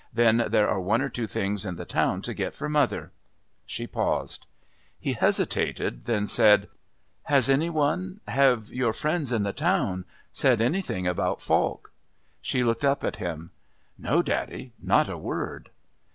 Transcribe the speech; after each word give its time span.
Then 0.11 0.45
there 0.49 0.67
are 0.67 0.79
one 0.79 1.03
or 1.03 1.09
two 1.09 1.27
things 1.27 1.63
in 1.63 1.75
the 1.75 1.85
town 1.85 2.23
to 2.23 2.33
get 2.33 2.55
for 2.55 2.67
mother." 2.67 3.11
She 3.67 3.85
paused. 3.85 4.47
He 4.99 5.13
hesitated, 5.13 6.05
then 6.05 6.25
said: 6.25 6.69
"Has 7.25 7.47
any 7.47 7.69
one 7.69 8.19
have 8.27 8.71
your 8.73 8.93
friends 8.93 9.31
in 9.31 9.43
the 9.43 9.53
town 9.53 10.05
said 10.33 10.59
anything 10.59 11.05
about 11.05 11.39
Falk?" 11.39 11.93
She 12.41 12.63
looked 12.63 12.83
up 12.83 13.03
at 13.03 13.17
him. 13.17 13.51
"No, 13.95 14.23
daddy 14.23 14.73
not 14.81 15.07
a 15.07 15.19
word." 15.19 15.69